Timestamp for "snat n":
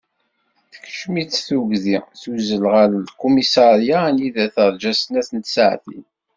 4.93-5.39